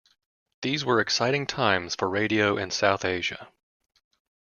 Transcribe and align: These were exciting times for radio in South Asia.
These 0.63 0.83
were 0.83 0.99
exciting 0.99 1.45
times 1.45 1.93
for 1.93 2.09
radio 2.09 2.57
in 2.57 2.71
South 2.71 3.05
Asia. 3.05 3.49